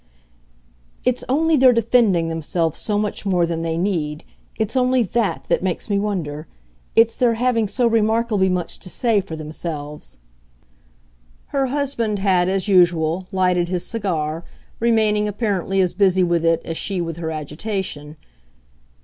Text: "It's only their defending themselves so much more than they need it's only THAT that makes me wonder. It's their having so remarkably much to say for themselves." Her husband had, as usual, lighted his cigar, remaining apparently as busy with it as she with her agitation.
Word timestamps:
"It's 1.05 1.23
only 1.29 1.55
their 1.55 1.71
defending 1.73 2.27
themselves 2.27 2.79
so 2.79 2.97
much 2.97 3.23
more 3.23 3.45
than 3.45 3.61
they 3.61 3.77
need 3.77 4.23
it's 4.57 4.75
only 4.75 5.03
THAT 5.03 5.45
that 5.47 5.61
makes 5.61 5.91
me 5.91 5.99
wonder. 5.99 6.47
It's 6.95 7.15
their 7.15 7.35
having 7.35 7.67
so 7.67 7.85
remarkably 7.85 8.49
much 8.49 8.79
to 8.79 8.89
say 8.89 9.21
for 9.21 9.35
themselves." 9.35 10.17
Her 11.49 11.67
husband 11.67 12.17
had, 12.17 12.49
as 12.49 12.67
usual, 12.67 13.27
lighted 13.31 13.69
his 13.69 13.85
cigar, 13.85 14.43
remaining 14.79 15.27
apparently 15.27 15.79
as 15.81 15.93
busy 15.93 16.23
with 16.23 16.43
it 16.43 16.63
as 16.65 16.77
she 16.79 16.99
with 16.99 17.17
her 17.17 17.29
agitation. 17.29 18.17